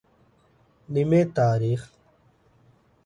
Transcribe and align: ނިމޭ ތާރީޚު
ނިމޭ 0.93 1.19
ތާރީޚު 1.35 1.85